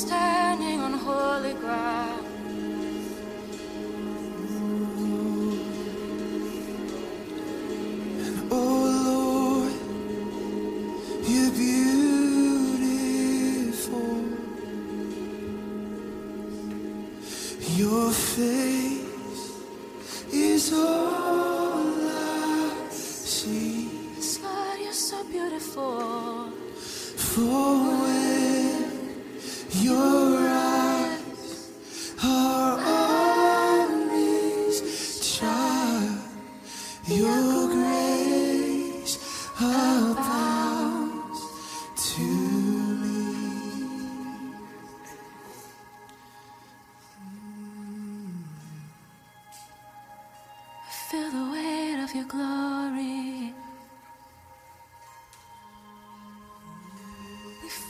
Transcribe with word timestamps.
standing 0.00 0.80
on 0.80 0.92
holy 0.94 1.54
ground. 1.54 2.24
Oh 8.50 8.82
Lord, 9.10 9.74
you're 11.28 11.54
beautiful. 11.64 13.00
Your 17.82 18.10
face 18.10 19.52
is 20.32 20.72
all 20.72 21.84
I 22.08 22.88
see. 22.90 23.90
Lord, 24.42 24.78
you're 24.80 24.92
so 24.92 25.18
beautiful. 25.24 26.50
For 27.32 27.89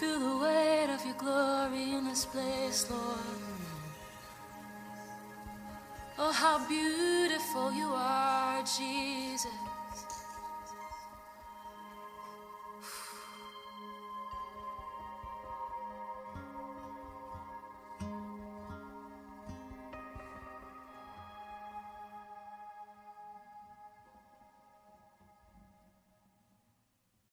feel 0.00 0.18
the 0.18 0.36
weight 0.38 0.88
of 0.94 1.04
your 1.04 1.14
glory 1.14 1.92
in 1.92 2.04
this 2.04 2.24
place, 2.24 2.90
Lord. 2.90 3.69
Oh, 6.22 6.32
how 6.32 6.58
beautiful 6.68 7.72
you 7.72 7.88
are, 7.94 8.62
Jesus. 8.62 9.46